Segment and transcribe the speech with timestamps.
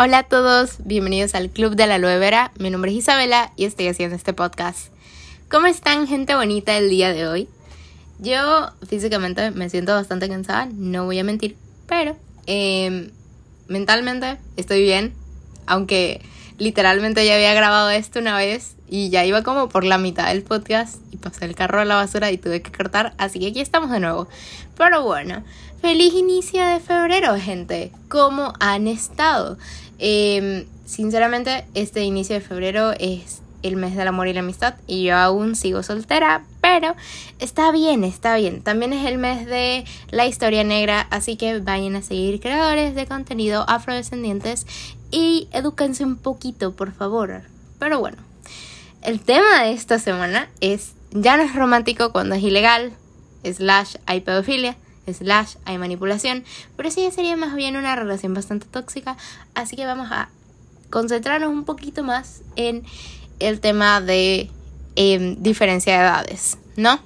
[0.00, 2.20] Hola a todos, bienvenidos al Club de la Aloe.
[2.60, 4.92] Mi nombre es Isabela y estoy haciendo este podcast.
[5.50, 7.48] ¿Cómo están, gente bonita, el día de hoy?
[8.20, 11.56] Yo físicamente me siento bastante cansada, no voy a mentir,
[11.88, 12.16] pero
[12.46, 13.10] em,
[13.66, 15.14] mentalmente estoy bien,
[15.66, 16.20] aunque
[16.58, 20.44] literalmente ya había grabado esto una vez y ya iba como por la mitad del
[20.44, 23.60] podcast y pasé el carro a la basura y tuve que cortar, así que aquí
[23.60, 24.28] estamos de nuevo.
[24.76, 25.42] Pero bueno,
[25.80, 27.90] feliz inicio de febrero, gente.
[28.08, 29.58] ¿Cómo han estado?
[29.98, 35.04] Em, sinceramente, este inicio de febrero es el mes del amor y la amistad y
[35.04, 36.94] yo aún sigo soltera, pero
[37.40, 38.62] está bien, está bien.
[38.62, 43.06] También es el mes de la historia negra, así que vayan a seguir creadores de
[43.06, 44.66] contenido afrodescendientes
[45.10, 47.42] y edúquense un poquito, por favor.
[47.78, 48.18] Pero bueno,
[49.02, 52.92] el tema de esta semana es ya no es romántico cuando es ilegal,
[53.44, 54.76] slash hay pedofilia
[55.14, 56.44] slash hay manipulación,
[56.76, 59.16] pero sí sería más bien una relación bastante tóxica,
[59.54, 60.28] así que vamos a
[60.90, 62.84] concentrarnos un poquito más en
[63.38, 64.50] el tema de
[64.96, 67.00] em, diferencia de edades, ¿no?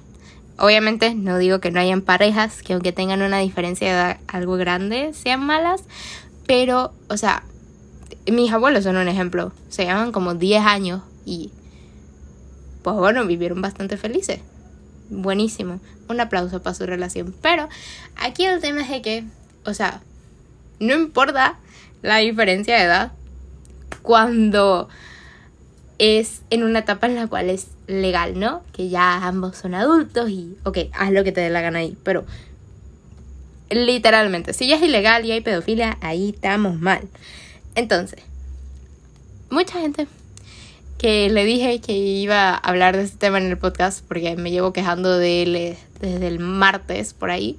[0.57, 4.55] Obviamente no digo que no hayan parejas que aunque tengan una diferencia de edad algo
[4.55, 5.83] grande sean malas,
[6.45, 7.43] pero, o sea,
[8.31, 11.51] mis abuelos son un ejemplo, se llaman como 10 años y,
[12.83, 14.39] pues bueno, vivieron bastante felices
[15.21, 15.79] buenísimo.
[16.07, 17.33] Un aplauso para su relación.
[17.41, 17.69] Pero
[18.15, 19.23] aquí el tema es de que,
[19.65, 20.01] o sea,
[20.79, 21.57] no importa
[22.01, 23.11] la diferencia de edad
[24.01, 24.89] cuando
[25.97, 28.63] es en una etapa en la cual es legal, ¿no?
[28.73, 31.97] Que ya ambos son adultos y, ok, haz lo que te dé la gana ahí.
[32.03, 32.25] Pero,
[33.69, 37.07] literalmente, si ya es ilegal y hay pedofilia, ahí estamos mal.
[37.75, 38.21] Entonces,
[39.49, 40.07] mucha gente
[41.03, 44.51] que le dije que iba a hablar de este tema en el podcast porque me
[44.51, 47.57] llevo quejando de él eh, desde el martes por ahí.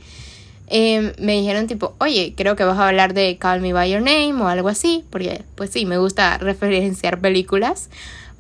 [0.69, 4.01] Em, me dijeron tipo, oye, creo que vas a hablar de Call Me By Your
[4.01, 7.91] Name o algo así, porque pues sí, me gusta referenciar películas,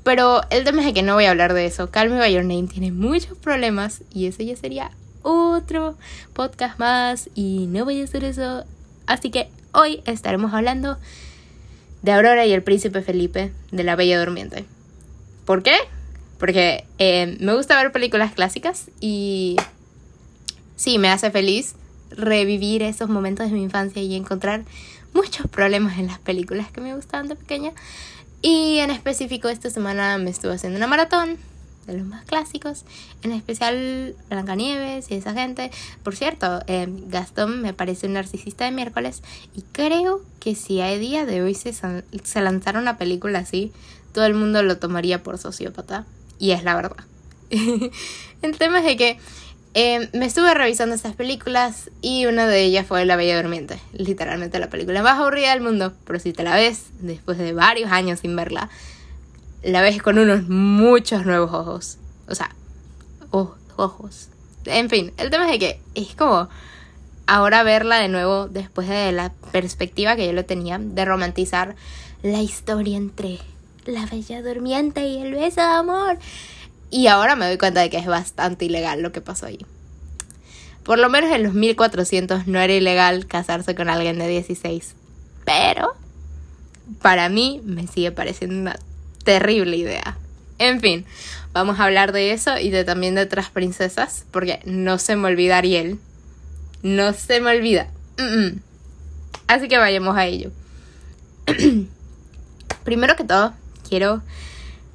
[0.05, 1.91] pero el tema es que no voy a hablar de eso.
[1.91, 5.99] Call Me By Your Name tiene muchos problemas y ese ya sería otro
[6.33, 8.65] podcast más y no voy a hacer eso.
[9.07, 10.97] Así que hoy estaremos hablando
[12.01, 14.65] de Aurora y el príncipe Felipe de la Bella Durmiente.
[15.45, 15.77] ¿Por qué?
[16.39, 19.57] Porque eh, me gusta ver películas clásicas y
[20.77, 21.75] sí, me hace feliz
[22.11, 24.65] revivir esos momentos de mi infancia y encontrar
[25.13, 27.73] muchos problemas en las películas que me gustaban de pequeña.
[28.43, 31.39] Y en específico esta semana me estuve haciendo una maratón
[31.87, 32.85] de los más clásicos,
[33.23, 35.71] en especial Blancanieves y esa gente.
[36.03, 39.23] Por cierto, eh, Gastón me parece un narcisista de miércoles
[39.55, 43.73] y creo que si a día de hoy se, se lanzara una película así,
[44.15, 46.07] todo el mundo lo tomaría por sociópata.
[46.39, 47.05] Y es la verdad.
[47.51, 49.19] el tema es de que
[49.75, 53.79] eh, me estuve revisando estas películas y una de ellas fue La Bella Durmiente.
[53.93, 55.93] Literalmente la película más aburrida del mundo.
[56.07, 58.71] Pero si te la ves después de varios años sin verla,
[59.63, 61.99] la ves con unos muchos nuevos ojos.
[62.29, 62.55] O sea,
[63.77, 64.29] ojos.
[64.65, 66.49] En fin, el tema es de que es como
[67.27, 71.75] ahora verla de nuevo después de la perspectiva que yo lo tenía de romantizar
[72.23, 73.41] la historia entre
[73.87, 76.19] la bella durmiente y el beso de amor.
[76.91, 79.65] Y ahora me doy cuenta de que es bastante ilegal lo que pasó ahí.
[80.85, 84.95] Por lo menos en los 1400 no era ilegal casarse con alguien de 16.
[85.45, 85.95] Pero
[87.01, 88.79] para mí me sigue pareciendo una
[89.25, 90.19] terrible idea.
[90.59, 91.05] En fin,
[91.53, 95.29] vamos a hablar de eso y de también de otras princesas, porque no se me
[95.29, 95.99] olvida Ariel.
[96.83, 97.89] No se me olvida.
[99.47, 100.53] Así que vayamos a ello.
[102.85, 103.55] Primero que todo,
[103.89, 104.23] quiero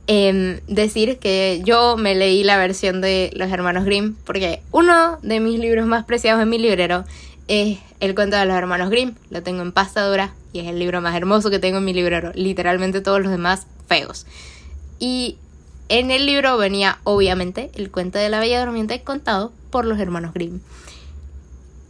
[0.07, 5.39] em, decir que yo me leí la versión de los hermanos Grimm porque uno de
[5.39, 7.05] mis libros más preciados en mi librero
[7.47, 9.15] es El cuento de los hermanos Grimm.
[9.29, 11.93] Lo tengo en pasta dura y es el libro más hermoso que tengo en mi
[11.93, 12.31] librero.
[12.35, 14.25] Literalmente todos los demás feos.
[14.99, 15.37] Y
[15.89, 20.33] en el libro venía obviamente el cuento de la Bella Durmiente contado por los hermanos
[20.33, 20.59] Grimm.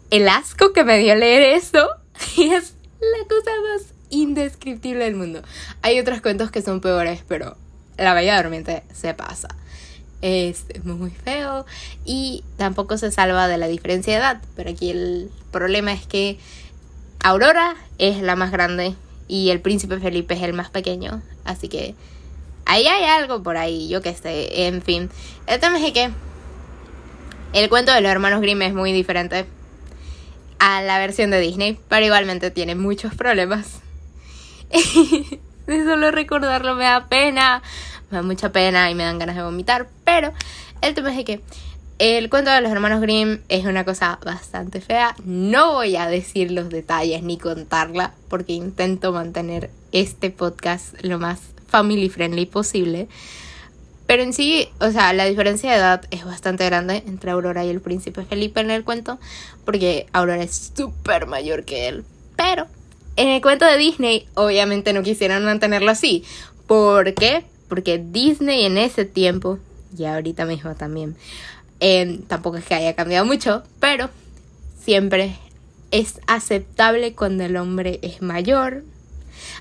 [0.09, 1.89] El asco que me dio leer eso
[2.37, 5.42] es la cosa más indescriptible del mundo.
[5.82, 7.58] Hay otros cuentos que son peores, pero
[7.97, 9.50] La Bella Durmiente se pasa.
[10.22, 11.66] Es muy feo
[12.06, 14.41] y tampoco se salva de la diferencia de edad.
[14.56, 16.38] Pero aquí el problema es que
[17.22, 18.96] Aurora es la más grande
[19.28, 21.22] y el príncipe Felipe es el más pequeño.
[21.46, 21.96] Así que
[22.66, 24.67] ahí hay algo por ahí, yo que sé.
[24.67, 25.09] En fin,
[25.47, 26.09] el tema es que
[27.53, 29.46] el cuento de los hermanos Grimm es muy diferente
[30.59, 33.79] a la versión de Disney, pero igualmente tiene muchos problemas.
[34.69, 37.61] De solo recordarlo me da pena,
[38.09, 40.33] me da mucha pena y me dan ganas de vomitar, pero
[40.81, 41.41] el tema es que
[41.97, 45.16] El cuento de los hermanos Grimm es una cosa bastante fea.
[45.25, 51.41] No voy a decir los detalles ni contarla porque intento mantener este podcast lo más
[51.67, 53.09] family friendly posible.
[54.07, 57.69] Pero en sí, o sea, la diferencia de edad es bastante grande entre Aurora y
[57.69, 59.19] el príncipe Felipe en el cuento,
[59.66, 62.05] porque Aurora es súper mayor que él.
[62.37, 62.66] Pero
[63.16, 66.23] en el cuento de Disney, obviamente no quisieron mantenerlo así.
[66.67, 67.44] ¿Por qué?
[67.67, 69.59] Porque Disney en ese tiempo,
[69.97, 71.16] y ahorita mismo también,
[71.79, 74.09] Em, tampoco es que haya cambiado mucho, pero
[74.84, 75.35] siempre
[75.91, 78.84] es aceptable cuando el hombre es mayor.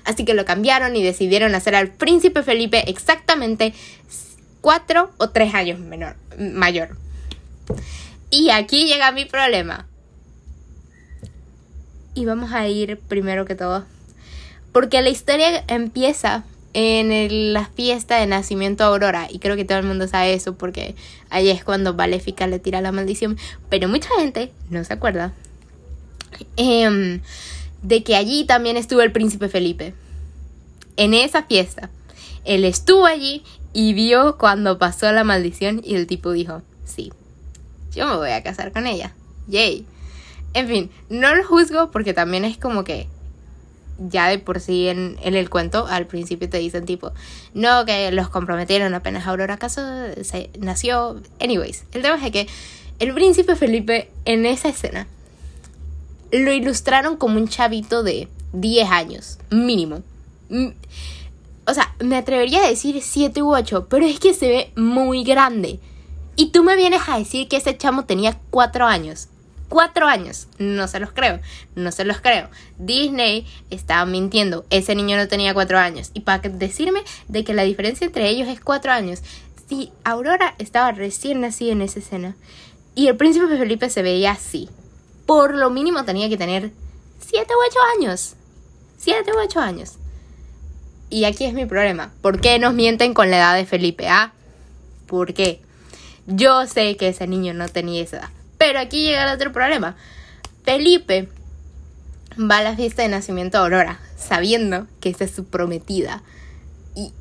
[0.03, 3.73] Así que lo cambiaron y decidieron hacer al príncipe Felipe exactamente
[4.59, 6.97] cuatro o tres años menor, mayor.
[8.29, 9.87] Y aquí llega mi problema.
[12.19, 13.85] Y vamos a ir primero que todo.
[14.73, 16.43] Porque la historia empieza
[16.73, 19.29] en la fiesta de nacimiento Aurora.
[19.31, 20.95] Y creo que todo el mundo sabe eso porque
[21.29, 23.37] ahí es cuando Valéfica le tira la maldición.
[23.69, 25.31] Pero mucha gente no se acuerda
[26.57, 27.21] em,
[27.83, 29.93] de que allí también estuvo el príncipe Felipe.
[30.97, 31.89] En esa fiesta.
[32.43, 37.13] Él estuvo allí y vio cuando pasó la maldición y el tipo dijo, sí,
[37.93, 39.13] yo me voy a casar con ella.
[39.47, 39.85] Yay.
[40.53, 43.07] En fin, no lo juzgo porque también es como que
[44.07, 47.11] ya de por sí en, el cuento al principio te dicen tipo,
[47.53, 49.81] no, que los comprometieron apenas Aurora Caso
[50.21, 51.21] se nació.
[51.39, 52.47] Anyways, el tema es que
[52.99, 55.07] el príncipe Felipe en esa escena
[56.31, 60.03] lo ilustraron como un chavito de 10 años, mínimo.
[61.65, 65.23] O sea, me atrevería a decir 7 u 8, pero es que se ve muy
[65.23, 65.79] grande.
[66.35, 69.27] Y tú me vienes a decir que ese chamo tenía 4 años
[69.69, 70.47] cuatro años.
[70.57, 71.39] No se los creo,
[71.75, 72.49] no se los creo.
[72.77, 74.65] Disney estaba mintiendo.
[74.69, 76.11] Ese niño no tenía cuatro años.
[76.13, 79.21] Y para decirme de que la diferencia entre ellos es cuatro años.
[79.69, 82.35] Si Aurora estaba recién nacida en esa escena
[82.95, 84.67] y el príncipe Felipe se veía así,
[85.25, 86.71] por lo mínimo tenía que tener
[87.19, 88.33] siete u ocho años.
[88.97, 89.99] Siete u ocho años.
[91.11, 92.11] Y aquí es mi problema.
[92.21, 94.07] ¿Por qué nos mienten con la edad de Felipe?
[94.07, 94.33] ¿Ah?
[95.07, 95.61] ¿Por qué?
[96.27, 98.29] Yo sé que ese niño no tenía esa edad.
[98.59, 99.95] Pero aquí llega el otro problema.
[100.63, 101.29] Felipe
[102.37, 106.21] va a la fiesta de nacimiento de Aurora, sabiendo que esa es su prometida.
[106.93, 107.13] Y,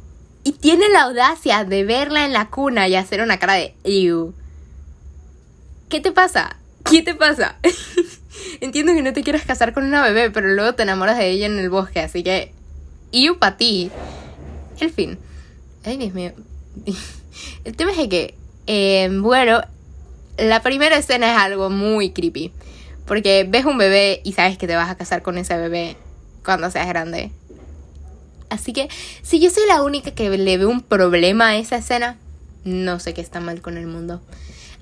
[0.44, 4.34] y tiene la audacia de verla en la cuna y hacer una cara de Ew.
[5.88, 6.56] ¿Qué te pasa?
[6.84, 7.56] ¿Qué te pasa?
[8.60, 11.46] Entiendo que no te quieras casar con una bebé, pero luego te enamoras de ella
[11.46, 12.52] en el bosque, así que.
[13.12, 13.90] Ew para ti.
[14.80, 15.18] El fin.
[15.84, 16.32] Ay, Dios mío.
[17.64, 18.34] El tema es que,
[18.66, 19.62] eh, bueno,
[20.38, 22.52] la primera escena es algo muy creepy.
[23.06, 25.96] Porque ves un bebé y sabes que te vas a casar con ese bebé
[26.44, 27.30] cuando seas grande.
[28.50, 28.88] Así que
[29.22, 32.16] si yo soy la única que le ve un problema a esa escena,
[32.64, 34.20] no sé qué está mal con el mundo.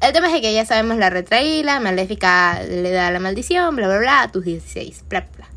[0.00, 3.98] El tema es que ya sabemos la retraída, Maléfica le da la maldición, bla bla
[3.98, 5.48] bla, tus 16, bla bla.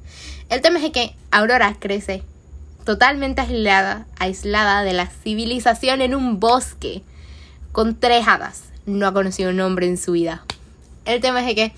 [0.49, 2.23] El tema es que Aurora crece
[2.85, 7.01] totalmente aislada, aislada de la civilización en un bosque
[7.71, 10.44] con tres hadas no ha conocido un hombre en su vida.
[11.06, 11.74] El tema es que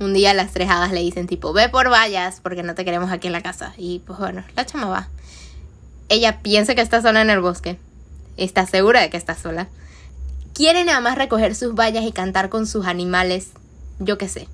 [0.00, 3.10] un día las tres hadas le dicen tipo, ve por vallas porque no te queremos
[3.10, 3.72] aquí en la casa.
[3.76, 5.08] Y pues bueno, la chama va.
[6.08, 7.78] Ella piensa que está sola en el bosque.
[8.36, 9.68] Está segura de que está sola.
[10.54, 13.50] Quiere nada más recoger sus vallas y cantar con sus animales,
[13.98, 14.48] yo qué sé.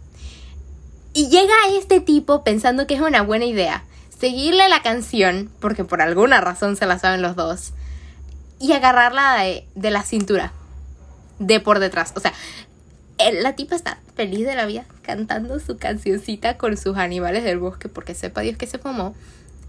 [1.13, 3.85] Y llega este tipo pensando que es una buena idea.
[4.17, 7.73] Seguirle la canción, porque por alguna razón se la saben los dos.
[8.61, 10.53] Y agarrarla de la cintura
[11.39, 12.13] de por detrás.
[12.17, 12.33] O sea,
[13.33, 17.89] la tipa está feliz de la vida cantando su cancioncita con sus animales del bosque
[17.89, 19.15] porque sepa Dios que se fumó.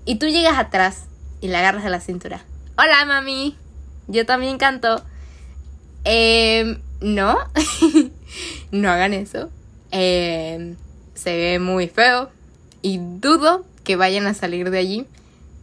[0.05, 1.03] Y tú llegas atrás
[1.41, 2.43] y la agarras de la cintura.
[2.77, 3.55] Hola, mami.
[4.07, 5.03] Yo también canto.
[6.05, 7.37] Eh, no.
[8.71, 9.49] no hagan eso.
[9.91, 10.75] Eh,
[11.13, 12.29] se ve muy feo.
[12.81, 15.07] Y dudo que vayan a salir de allí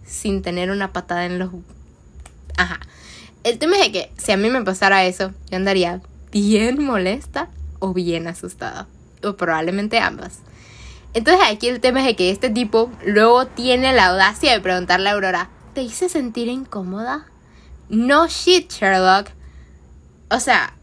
[0.07, 1.51] sin tener una patada en los...
[2.57, 2.81] Ajá.
[3.47, 6.01] El tema es que si a mí me pasara eso, yo andaría
[6.33, 7.49] bien molesta
[7.79, 8.89] o bien asustada.
[9.23, 10.41] O probablemente ambas.
[11.15, 15.11] Entonces aquí el tema es de que este tipo luego tiene la audacia de preguntarle
[15.11, 17.27] a Aurora, ¿te hice sentir incómoda?
[17.89, 19.29] No shit, Sherlock.
[20.29, 20.75] O sea,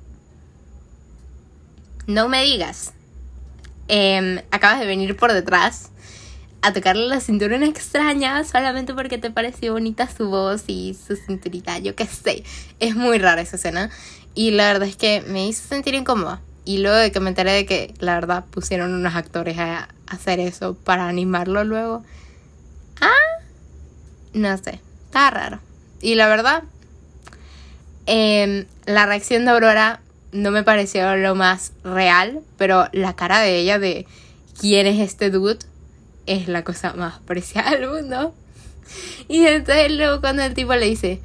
[2.08, 2.94] no me digas.
[3.90, 5.92] Em, acabas de venir por detrás
[6.64, 11.18] a tocarle la cintura una extraña solamente porque te pareció bonita su voz y su
[11.18, 12.46] cinturita, yo qué sé.
[12.80, 13.90] Es muy rara esa escena
[14.34, 16.42] y la verdad es que me hizo sentir incómoda.
[16.64, 20.40] Y luego de que me enteré de que la verdad pusieron unos actores a hacer
[20.40, 22.02] eso para animarlo luego.
[23.02, 23.44] Ah,
[24.32, 25.60] no sé, está raro.
[26.02, 26.64] Y la verdad,
[28.06, 30.00] em, la reacción de Aurora
[30.32, 34.08] no me pareció lo más real, pero la cara de ella de
[34.58, 35.60] quién es este dude
[36.26, 38.34] es la cosa más preciada del mundo.
[39.28, 41.20] Y entonces luego cuando el tipo le dice,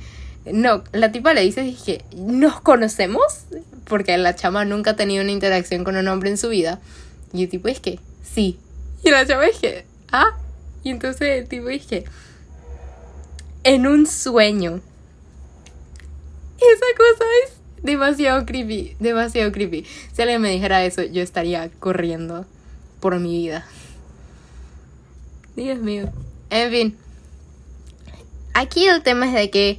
[0.53, 3.23] no, la tipa le dice que nos conocemos,
[3.85, 6.81] porque la chama nunca ha tenido una interacción con un hombre en su vida.
[7.33, 8.59] Y el tipo es que, sí.
[9.05, 10.37] Y la chama es que, ah.
[10.85, 12.05] Y entonces el tipo es que,
[13.65, 14.81] en un sueño.
[16.57, 17.53] Esa cosa es
[17.83, 19.87] demasiado creepy, demasiado creepy.
[20.13, 22.47] Si alguien me dijera eso, yo estaría corriendo
[23.01, 23.67] por mi vida.
[25.59, 26.09] Dios mío.
[26.51, 26.97] En fin.
[28.55, 29.79] Aquí el tema es de que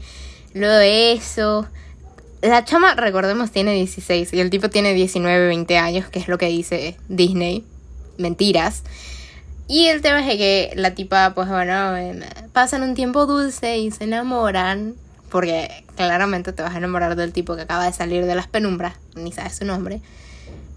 [0.54, 1.68] lo de eso.
[2.42, 6.38] La chama, recordemos, tiene 16 y el tipo tiene 19, 20 años, que es lo
[6.38, 7.66] que dice Disney.
[8.18, 8.84] Mentiras.
[9.68, 12.22] Y el tema es de que la tipa, pues bueno, em,
[12.52, 14.96] pasan un tiempo dulce y se enamoran.
[15.30, 18.96] Porque claramente te vas a enamorar del tipo que acaba de salir de las penumbras,
[19.16, 20.02] ni sabes su nombre.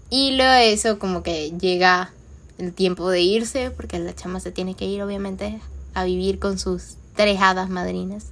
[0.09, 2.11] Y luego de eso, como que llega
[2.57, 5.59] el tiempo de irse, porque la chama se tiene que ir, obviamente,
[5.93, 8.27] a vivir con sus tres hadas madrinas.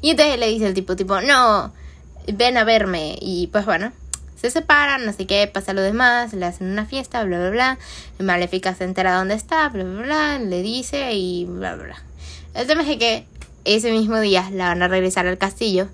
[0.00, 1.72] Y entonces le dice el tipo, tipo, no,
[2.32, 3.16] ven a verme.
[3.20, 3.92] Y pues bueno,
[4.36, 7.78] se separan, así que pasa lo demás, le hacen una fiesta, bla, bla, bla.
[8.18, 12.02] Maléfica se entera dónde está, bla, bla, bla, le dice y bla, bla.
[12.54, 13.26] El tema es que
[13.64, 15.88] ese mismo día la van a regresar al castillo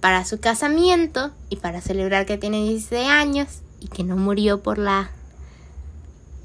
[0.00, 3.48] para su casamiento y para celebrar que tiene 16 años
[3.80, 5.10] y que no murió por la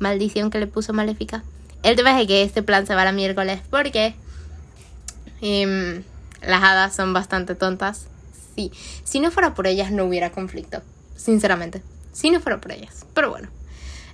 [0.02, 1.44] maldición que le puso Maléfica.
[1.84, 4.14] El tema es que este plan se va a la miércoles porque
[5.42, 6.04] em,
[6.42, 8.08] las hadas son bastante tontas.
[8.56, 8.72] Sí,
[9.04, 10.82] si no fuera por ellas no hubiera conflicto,
[11.16, 11.82] sinceramente.
[12.12, 13.06] Si no fuera por ellas.
[13.14, 13.48] Pero bueno.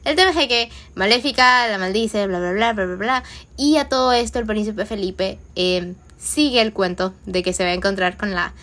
[0.05, 3.23] El tema es que Maléfica la maldice, bla, bla, bla, bla, bla, bla.
[3.57, 7.71] Y a todo esto el príncipe Felipe em, sigue el cuento de que se va
[7.71, 8.53] a encontrar con la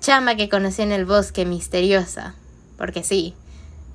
[0.00, 2.34] chama que conoció en el bosque misteriosa.
[2.78, 3.34] Porque sí.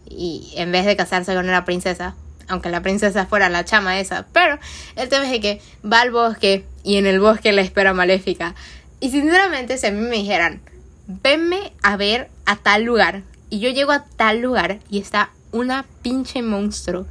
[0.05, 2.15] Y en vez de casarse con una princesa,
[2.49, 4.27] aunque la princesa fuera la chama esa.
[4.33, 4.59] Pero
[4.95, 8.55] el tema es que va al bosque y en el bosque la espera maléfica.
[8.99, 10.61] Y sinceramente, si a mí me dijeran,
[11.07, 15.85] venme a ver a tal lugar, y yo llego a tal lugar y está una
[16.01, 17.07] pinche monstruo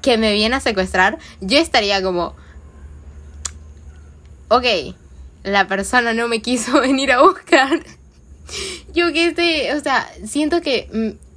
[0.00, 2.34] que me viene a secuestrar, yo estaría como,
[4.48, 4.64] ok,
[5.44, 7.80] la persona no me quiso venir a buscar.
[8.92, 11.31] yo que sé, o sea, siento que, mm,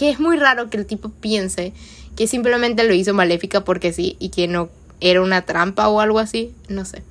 [0.00, 1.72] que es muy raro que el tipo piense
[2.16, 6.18] que simplemente lo hizo maléfica porque sí y que no era una trampa o algo
[6.18, 7.04] así, no sé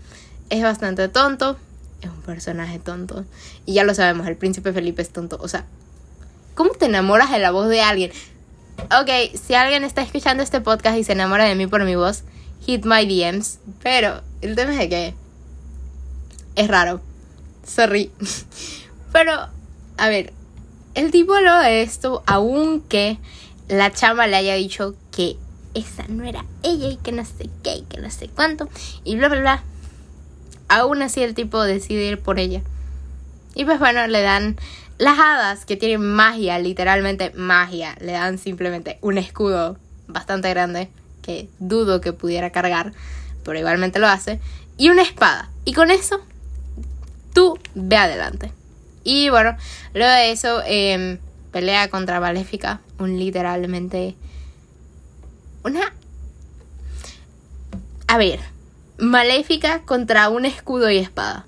[0.49, 1.57] es bastante tonto,
[2.01, 3.25] es un personaje tonto.
[3.65, 5.37] Y ya lo sabemos, el príncipe Felipe es tonto.
[5.41, 5.65] O sea,
[6.55, 8.11] ¿cómo te enamoras de la voz de alguien?
[8.99, 12.23] Ok, si alguien está escuchando este podcast y se enamora de mí por mi voz,
[12.65, 13.59] hit my DMs.
[13.83, 15.13] Pero el tema es de que
[16.55, 17.01] es raro.
[17.65, 18.11] Sorry.
[19.11, 19.47] Pero,
[19.97, 20.33] a ver,
[20.95, 23.17] el tipo lo de esto, aunque
[23.67, 25.37] la chama le haya dicho que
[25.73, 28.67] esa no era ella y que no sé qué y que no sé cuánto
[29.03, 29.63] y bla bla bla
[30.69, 32.61] aún así el tipo decide ir por ella.
[33.55, 34.55] Y pues bueno, le dan
[34.97, 37.97] las hadas que tienen magia, literalmente magia.
[37.99, 39.77] Le dan simplemente un escudo
[40.07, 40.89] bastante grande
[41.21, 42.93] que dudo que pudiera cargar,
[43.43, 44.39] pero igualmente lo hace.
[44.77, 45.49] Y una espada.
[45.65, 46.21] Y con eso,
[47.33, 48.53] tú ve adelante.
[49.03, 49.55] Y bueno,
[49.93, 51.19] luego de eso, em,
[51.51, 52.81] pelea contra Maléfica.
[52.97, 54.15] Un literalmente...
[55.63, 55.93] Una...
[58.07, 58.39] A ver,
[58.97, 61.45] maléfica contra un escudo y espada.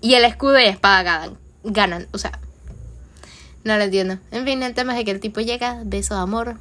[0.00, 1.38] Y el escudo y espada ganan.
[1.64, 2.08] ganan.
[2.12, 2.38] O sea,
[3.64, 4.18] no lo entiendo.
[4.30, 6.56] En fin, el tema es que el tipo llega, beso de amor.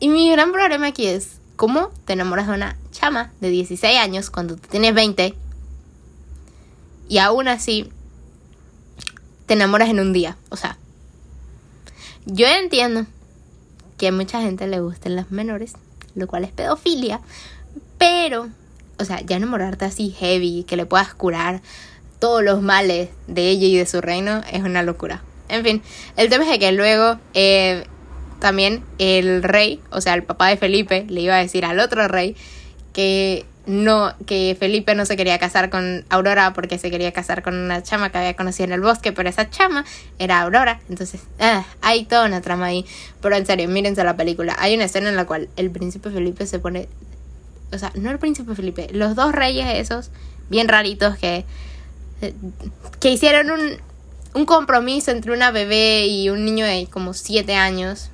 [0.00, 4.30] Y mi gran problema aquí es, ¿cómo te enamoras de una chama de 16 años
[4.30, 5.34] cuando tú tienes 20?
[7.08, 7.90] Y aún así,
[9.46, 10.36] te enamoras en un día.
[10.50, 10.78] O sea,
[12.26, 13.06] yo entiendo
[13.96, 15.74] que a mucha gente le gusten las menores
[16.18, 17.20] lo cual es pedofilia,
[17.96, 18.48] pero,
[18.98, 21.62] o sea, ya enamorarte así heavy, que le puedas curar
[22.18, 25.22] todos los males de ella y de su reino, es una locura.
[25.48, 25.82] En fin,
[26.16, 27.84] el tema es que luego eh,
[28.40, 32.06] también el rey, o sea, el papá de Felipe, le iba a decir al otro
[32.08, 32.36] rey
[32.92, 37.54] que no, que Felipe no se quería casar con Aurora porque se quería casar con
[37.54, 39.84] una chama que había conocido en el bosque, pero esa chama
[40.18, 40.80] era Aurora.
[40.88, 42.86] Entonces, ah, hay toda una trama ahí.
[43.20, 44.56] Pero en serio, mírense la película.
[44.58, 46.88] Hay una escena en la cual el príncipe Felipe se pone.
[47.70, 50.10] O sea, no el príncipe Felipe, los dos reyes esos,
[50.48, 51.44] bien raritos, que.
[53.00, 53.76] que hicieron un,
[54.32, 58.08] un compromiso entre una bebé y un niño de como 7 años.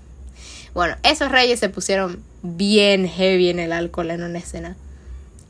[0.74, 4.76] Bueno, esos reyes se pusieron bien heavy en el alcohol en una escena.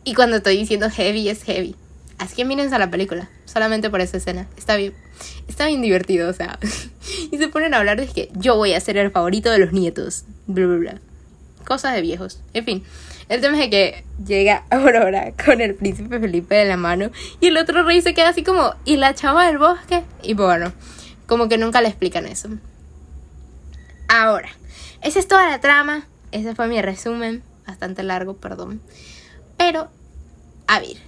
[0.04, 1.74] Y cuando estoy diciendo heavy es heavy.
[2.18, 4.46] Así que mírense a la película, solamente por esa escena.
[4.56, 4.94] Está bien,
[5.48, 6.58] está bien divertido, o sea.
[7.30, 9.72] y se ponen a hablar de que yo voy a ser el favorito de los
[9.72, 10.24] nietos.
[10.46, 11.00] Bla, bla, bla.
[11.64, 12.40] Cosas de viejos.
[12.52, 12.84] En fin,
[13.28, 17.56] el tema es que llega Aurora con el príncipe Felipe de la mano y el
[17.56, 20.02] otro rey se queda así como, ¿y la chava del bosque?
[20.22, 20.72] Y bueno,
[21.26, 22.50] como que nunca le explican eso.
[24.08, 24.50] Ahora,
[25.00, 26.06] esa es toda la trama.
[26.32, 27.42] Ese fue mi resumen.
[27.66, 28.82] Bastante largo, perdón.
[29.66, 29.88] Pero,
[30.66, 30.98] a ver,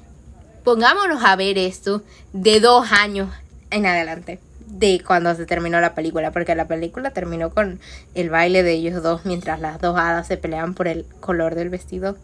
[0.64, 3.28] pongámonos a ver esto de dos años
[3.70, 7.80] en adelante de cuando se terminó la película, porque la película terminó con
[8.14, 11.68] el baile de ellos dos mientras las dos hadas se pelean por el color del
[11.68, 12.16] vestido.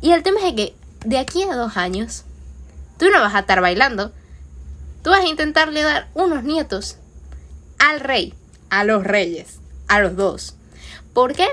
[0.00, 2.24] Y el tema es que de aquí a dos años,
[2.96, 4.12] tú no vas a estar bailando,
[5.02, 6.96] tú vas a intentarle dar unos nietos
[7.78, 8.32] al rey,
[8.70, 9.58] a los reyes,
[9.88, 10.56] a los dos.
[11.12, 11.48] ¿Por qué?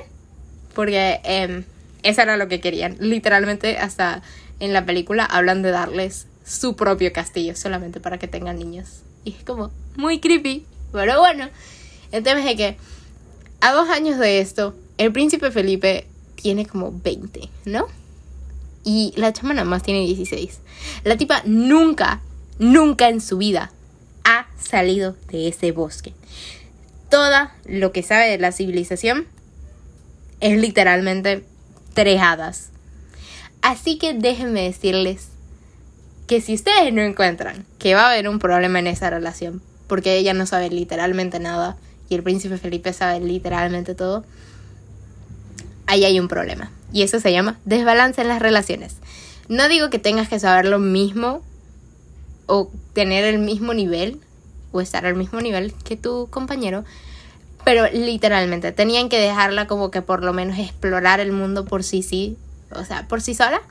[0.73, 1.65] Porque eh,
[2.05, 2.95] eso era lo que querían.
[2.99, 4.21] Literalmente hasta
[4.59, 9.01] en la película hablan de darles su propio castillo solamente para que tengan niños.
[9.23, 10.65] Y es como muy creepy.
[10.91, 11.49] Pero bueno,
[12.11, 12.77] el tema es que
[13.59, 17.87] a dos años de esto, el príncipe Felipe tiene como 20, ¿no?
[18.83, 20.59] Y la chama nada más tiene 16.
[21.03, 22.21] La tipa nunca,
[22.59, 23.71] nunca en su vida
[24.23, 26.13] ha salido de ese bosque.
[27.09, 29.25] Toda lo que sabe de la civilización
[30.39, 31.43] es literalmente
[31.95, 32.69] tres.
[33.63, 35.29] Así que déjenme decirles
[36.27, 40.17] que si ustedes no encuentran que va a haber un problema en esa relación, porque
[40.17, 41.77] ella no sabe literalmente nada
[42.09, 44.23] y el príncipe Felipe sabe literalmente todo,
[45.87, 46.71] ahí hay un problema.
[46.93, 48.97] Y eso se llama desbalance en las relaciones.
[49.47, 51.41] No digo que tengas que saber lo mismo
[52.47, 54.19] o tener el mismo nivel
[54.71, 56.83] o estar al mismo nivel que tu compañero,
[57.65, 62.03] pero literalmente tenían que dejarla como que por lo menos explorar el mundo por sí
[62.03, 62.37] sí,
[62.71, 63.61] o sea, por sí sola,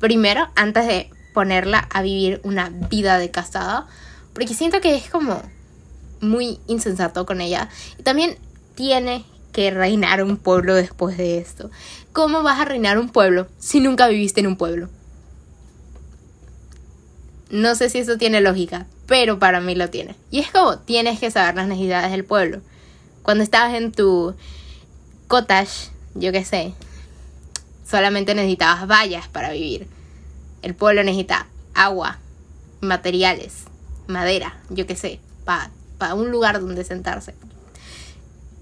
[0.00, 3.86] primero antes de ponerla a vivir una vida de casada.
[4.32, 5.42] Porque siento que es como
[6.22, 7.68] muy insensato con ella.
[7.98, 8.38] Y también
[8.74, 11.70] tiene que reinar un pueblo después de esto.
[12.14, 14.88] ¿Cómo vas a reinar un pueblo si nunca viviste en un pueblo?
[17.50, 20.16] No sé si eso tiene lógica, pero para mí lo tiene.
[20.30, 22.62] Y es como tienes que saber las necesidades del pueblo.
[23.26, 24.36] Cuando estabas en tu
[25.26, 26.74] cottage, yo qué sé,
[27.84, 29.88] solamente necesitabas vallas para vivir.
[30.62, 32.20] El pueblo necesita agua,
[32.80, 33.64] materiales,
[34.06, 37.34] madera, yo qué sé, para un lugar donde sentarse.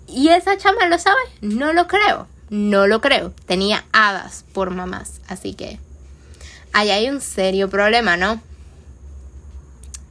[0.07, 1.21] ¿Y esa chama lo sabe?
[1.43, 3.35] No lo creo, no lo creo.
[3.45, 5.79] Tenía hadas por mamás, así que
[6.73, 8.41] ahí hay un serio problema, ¿no?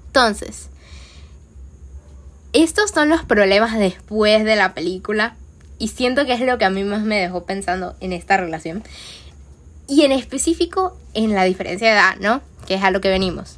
[0.06, 0.70] Entonces,
[2.54, 5.36] estos son los problemas después de la película
[5.80, 8.84] y siento que es lo que a mí más me dejó pensando en esta relación.
[9.88, 12.42] Y en específico en la diferencia de edad, ¿no?
[12.68, 13.58] Que es a lo que venimos.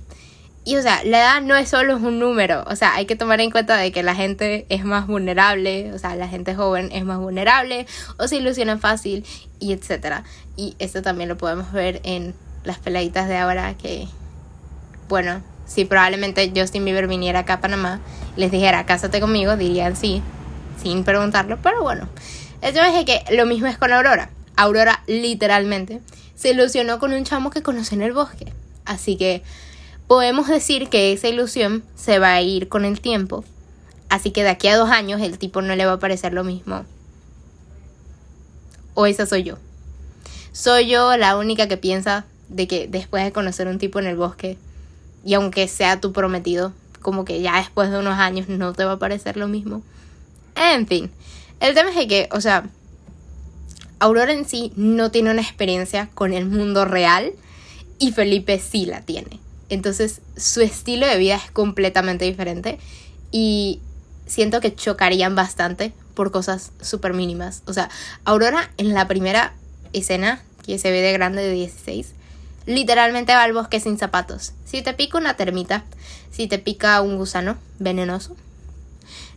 [0.64, 3.40] Y o sea, la edad no es solo un número, o sea, hay que tomar
[3.40, 7.06] en cuenta de que la gente es más vulnerable, o sea, la gente joven es
[7.06, 7.86] más vulnerable
[8.18, 9.24] o se ilusiona fácil
[9.60, 10.24] y etcétera.
[10.58, 14.08] Y esto también lo podemos ver en las peladitas de ahora que,
[15.08, 18.00] bueno, si probablemente Justin Bieber viniera acá a Panamá,
[18.36, 20.22] les dijera, cásate conmigo, dirían sí,
[20.82, 22.08] sin preguntarlo, pero bueno.
[22.62, 24.30] Tema es que lo mismo es con Aurora.
[24.56, 26.02] Aurora literalmente
[26.36, 28.54] se ilusionó con un chamo que conoce en el bosque.
[28.86, 29.44] Así que
[30.08, 33.44] podemos decir que esa ilusión se va a ir con el tiempo.
[34.10, 36.44] Así que de aquí a dos años el tipo no le va a parecer lo
[36.44, 36.86] mismo.
[38.94, 39.58] O esa soy yo.
[40.52, 44.16] Soy yo la única que piensa de que después de conocer un tipo en el
[44.16, 44.58] bosque,
[45.26, 48.94] y aunque sea tu prometido, como que ya después de unos años no te va
[48.94, 49.82] a parecer lo mismo.
[50.56, 51.12] En fin,
[51.60, 52.70] el tema es que, o sea,
[54.00, 57.34] Aurora en sí no tiene una experiencia con el mundo real
[57.98, 59.40] y Felipe sí la tiene.
[59.70, 62.78] Entonces su estilo de vida es completamente diferente
[63.32, 63.80] y
[64.26, 67.64] siento que chocarían bastante por cosas súper mínimas.
[67.66, 67.90] O sea,
[68.26, 69.54] Aurora en la primera
[69.94, 72.15] escena, que se ve de grande de 16,
[72.66, 74.54] literalmente va al bosque sin zapatos.
[74.66, 75.84] Si te pica una termita,
[76.32, 78.36] si te pica un gusano venenoso,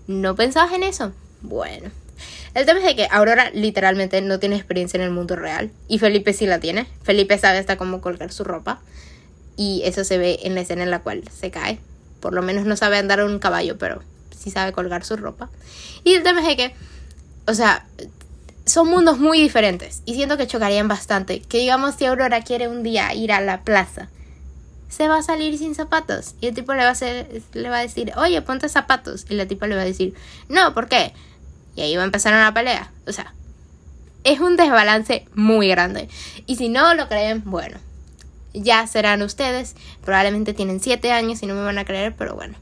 [0.06, 1.12] ¿no pensabas en eso?
[1.42, 1.90] Bueno,
[2.54, 6.32] el tema es que Aurora literalmente no tiene experiencia en el mundo real y Felipe
[6.32, 6.86] sí la tiene.
[7.02, 8.80] Felipe sabe hasta cómo colgar su ropa
[9.56, 11.78] y eso se ve en la escena en la cual se cae.
[12.20, 14.02] Por lo menos no sabe andar en un caballo, pero
[14.36, 15.50] sí sabe colgar su ropa.
[16.04, 16.74] Y el tema es que,
[17.46, 17.86] o sea,
[18.68, 21.40] son mundos muy diferentes y siento que chocarían bastante.
[21.40, 24.08] Que digamos si Aurora quiere un día ir a la plaza,
[24.88, 27.78] se va a salir sin zapatos y el tipo le va a, hacer, le va
[27.78, 29.26] a decir, oye, ponte zapatos.
[29.28, 30.14] Y la tipa le va a decir,
[30.48, 31.12] no, ¿por qué?
[31.76, 32.90] Y ahí va a empezar una pelea.
[33.06, 33.34] O sea,
[34.24, 36.08] es un desbalance muy grande.
[36.46, 37.78] Y si no lo creen, bueno,
[38.52, 39.76] ya serán ustedes.
[40.04, 42.56] Probablemente tienen 7 años y no me van a creer, pero bueno.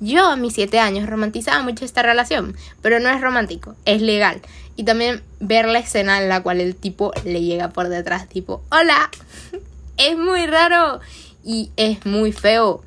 [0.00, 4.40] Yo a mis 7 años romantizaba mucho esta relación, pero no es romántico, es legal.
[4.76, 8.62] Y también ver la escena en la cual el tipo le llega por detrás, tipo,
[8.70, 9.10] hola,
[9.98, 11.00] es muy raro
[11.44, 12.82] y es muy feo.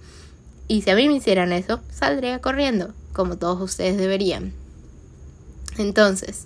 [0.67, 4.53] Y si a mí me hicieran eso, saldría corriendo, como todos ustedes deberían.
[5.77, 6.45] Entonces,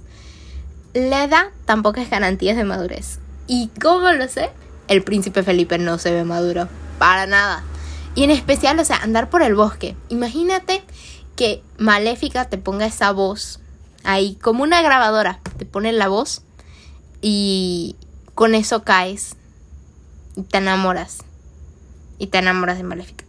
[0.93, 3.19] la edad tampoco es garantía de madurez.
[3.47, 4.49] ¿Y cómo lo sé?
[4.89, 6.67] El príncipe Felipe no se ve maduro,
[6.99, 7.63] para nada.
[8.17, 9.95] Y en especial, o sea, andar por el bosque.
[10.09, 10.81] Imagínate
[11.35, 13.59] que Maléfica te ponga esa voz
[14.03, 16.41] ahí, como una grabadora, te pone la voz
[17.21, 17.95] y
[18.33, 19.35] con eso caes
[20.35, 21.19] y te enamoras.
[22.17, 23.23] Y te enamoras de Maléfica.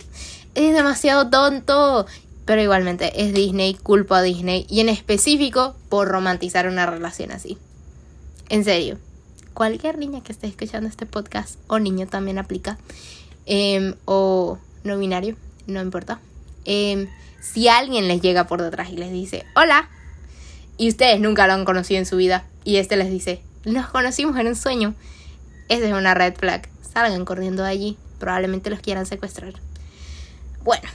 [0.55, 2.07] Es demasiado tonto.
[2.47, 4.65] Pero igualmente es Disney, culpa a Disney.
[4.71, 7.59] Y en específico por romantizar una relación así.
[8.49, 8.97] En serio.
[9.53, 12.79] Cualquier niña que esté escuchando este podcast o niño también aplica.
[13.45, 16.19] Em, o no binario, no importa.
[16.65, 17.07] Em,
[17.41, 19.89] si alguien les llega por detrás y les dice, hola,
[20.77, 24.37] y ustedes nunca lo han conocido en su vida, y este les dice, nos conocimos
[24.39, 24.95] en un sueño,
[25.69, 26.69] esa es una red flag.
[26.83, 29.55] Salgan corriendo de allí, probablemente los quieran secuestrar.
[30.65, 30.89] Bueno,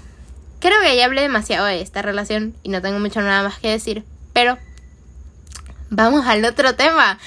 [0.60, 3.70] creo que ya hablé demasiado de esta relación y no tengo mucho nada más que
[3.70, 4.04] decir,
[4.34, 4.58] pero
[5.90, 7.20] vamos al otro tema.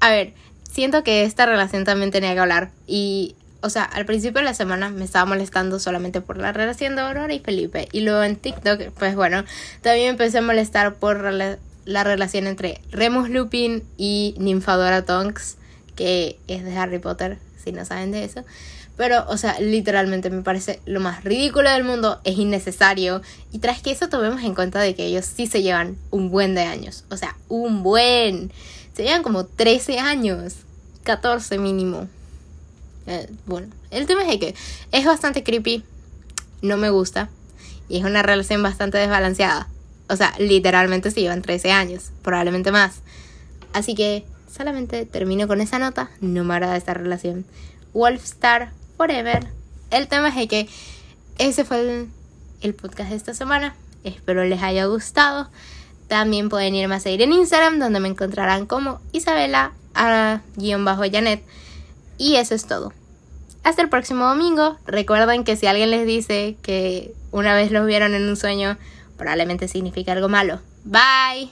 [0.00, 0.34] A ver,
[0.70, 4.54] siento que esta relación también tenía que hablar y o sea, al principio de la
[4.54, 7.88] semana me estaba molestando solamente por la relación de Aurora y Felipe.
[7.92, 9.44] Y luego en TikTok, pues bueno,
[9.82, 15.56] también empecé a molestar por la relación entre Remus Lupin y Ninfadora Tonks,
[15.96, 18.44] que es de Harry Potter, si no saben de eso.
[18.96, 23.22] Pero, o sea, literalmente me parece lo más ridículo del mundo, es innecesario.
[23.50, 26.54] Y tras que eso tomemos en cuenta de que ellos sí se llevan un buen
[26.54, 27.04] de años.
[27.10, 28.52] O sea, un buen.
[28.94, 30.56] Se llevan como 13 años.
[31.04, 32.08] 14 mínimo.
[33.10, 34.54] Eh, bueno, el tema es que
[34.92, 35.82] es bastante creepy,
[36.62, 37.28] no me gusta
[37.88, 39.66] y es una relación bastante desbalanceada.
[40.08, 43.00] O sea, literalmente se llevan 13 años, probablemente más.
[43.72, 47.44] Así que solamente termino con esa nota, no me agrada esta relación.
[47.94, 49.48] Wolfstar Forever.
[49.90, 50.68] El tema es que
[51.38, 52.08] ese fue el,
[52.60, 53.74] el podcast de esta semana.
[54.04, 55.50] Espero les haya gustado.
[56.06, 61.02] También pueden irme a seguir en Instagram, donde me encontrarán como Isabela a guion bajo
[61.10, 61.42] Janet.
[62.18, 62.92] Y eso es todo.
[63.62, 64.76] Hasta el próximo domingo.
[64.86, 68.76] Recuerden que si alguien les dice que una vez los vieron en un sueño,
[69.16, 70.60] probablemente significa algo malo.
[70.84, 71.48] Bye.